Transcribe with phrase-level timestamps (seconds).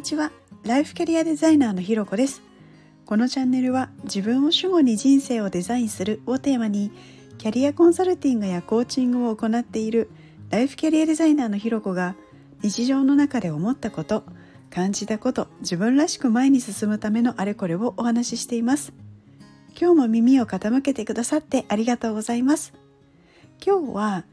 [0.00, 0.32] にちは。
[0.64, 2.40] ライフキャリアデザイナーのひろこです。
[3.04, 6.90] このチャンネルは自分を主語に人生をデザインするをテーマに
[7.36, 10.10] キャリアコンサルティングやコーチングを行っている
[10.48, 12.14] ライフキャリアデザイナーのひろこが
[12.62, 14.24] 日常の中で思ったこと
[14.70, 18.94] 感じたこと自分らしく前に進むためのあれこれをお話ししています。
[19.78, 22.72] 今日も耳を傾けてくださってありがとうございます。
[23.62, 24.24] 今日は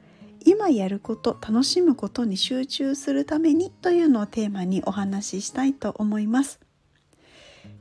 [0.47, 6.61] 今やること楽しむことに集中するためにというのをテーマにお話ししたいと思います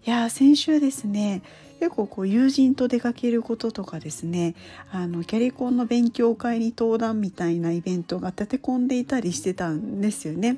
[0.05, 1.43] いや先週ですね
[1.79, 4.57] 結構こう友人と出かけることとかですね
[4.91, 10.57] あのキャリコンの勉強会に登壇みたいなイベントが立て込んでいたりしてたんですよね。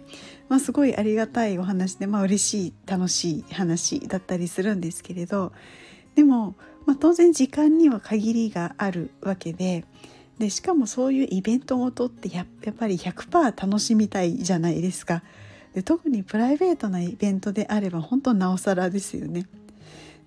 [0.49, 5.53] まあ、すごいありがたいお話で、まあ嬉しい楽しい話だったりするんですけれど
[6.15, 6.55] でも、
[6.87, 9.85] まあ、当然時間には限りがあるわけで
[10.39, 15.23] でしかもそういうイベントごとってやっぱり100%楽しみたいじゃないですか。
[15.75, 19.47] で特にプライベートなイベントであれば本当なおさらですよね。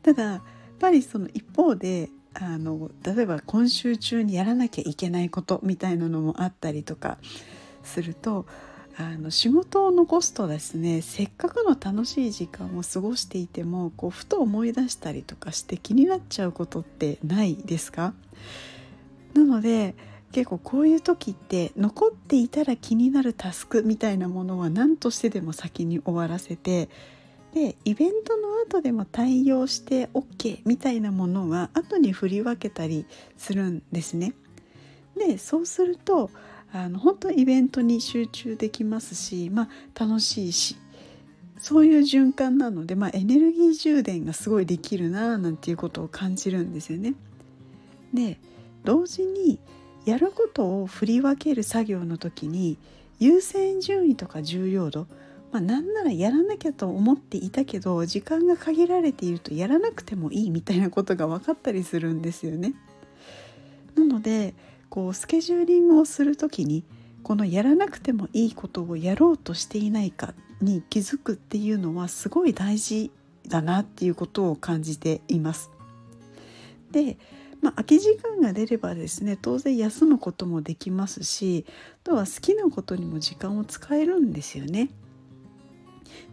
[0.04, 0.42] ただやっ
[0.80, 7.18] ぱりその一方であの例えば今週中にやらなきゃいけないことみたいなのもあったりとか
[7.84, 8.46] すると
[8.98, 11.02] あの仕事を残すとですね。
[11.02, 18.14] せっかくの楽しい時間を過ごしていてもこうふと思い出したりとかして気になっちゃうことってないですか？
[19.34, 19.96] なので
[20.32, 26.90] 結構こういう時って残っていたら気になるタスクみたいなものは何としてでも先に終わらせて
[27.54, 33.06] でイベントの後でも対応して OK みたいなものは後に振り分けたり
[33.38, 34.34] するんですね。
[35.18, 36.30] でそうすると
[36.72, 40.78] あの本当イベントに集中できますし、まあ、楽しいし
[41.58, 47.14] そういう循環なので、まあ、エネルギー充電がすごいできるななんていうことを感じるんですよね。
[48.14, 48.40] で
[48.84, 49.60] 同時に
[50.06, 52.78] やることを振り分ける作業の時に
[53.20, 55.08] 優先順位とか重要度
[55.52, 62.74] まあ、なんならやらなきゃと思っていたけど時間が限られているとやらなくてもいいみたいなことが分かったりするんですよね。
[63.96, 64.54] なので
[64.90, 66.84] こうスケジューリングをする時に
[67.24, 73.12] このやらなくてもいいことをやろうとしていないかに気づくっていうのはすごい大事
[73.48, 75.70] だなっていうことを感じています。
[76.92, 77.18] で
[77.62, 84.90] まあ、空き時間が出ればですね当然休むこともできますしあとは好きなことにも時間を使えるんですよね。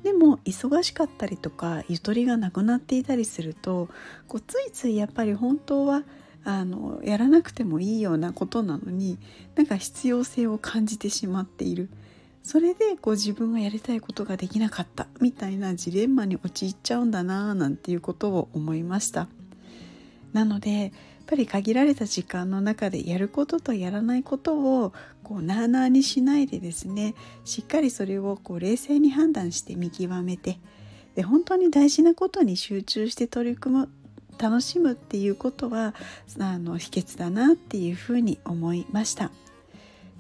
[0.03, 3.89] でも忙しかったりとかゆとりがなくなっていたりすると
[4.27, 6.03] こうついついやっぱり本当は
[6.45, 9.19] あのやらなくてもいいようなことなのに
[9.55, 11.91] なんか必要性を感じてしまっている
[12.43, 19.29] それでこう自分がやりたいことができなかったみたいなジレンマに陥っちゃうんだななんていうことを思いました
[20.33, 20.93] なので
[21.29, 30.59] ぱり限られた時間の中でやることとやらないことをこうなあなあにしないでですねしっかりそれをこう冷静に判断して見極めて
[31.15, 33.89] で本当に大事なことに集中して取り組む
[34.39, 35.95] 楽しむっていうことは
[36.39, 39.33] あの秘訣だなっていうふうに思いました。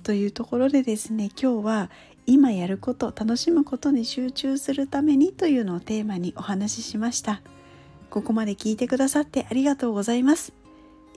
[0.02, 1.90] というところでですね今日は
[2.26, 7.42] 今やること楽しむことに集中するためにというのをテーマにお話ししました。
[8.10, 10.57] ここまで聞いてくださってありがとうございます。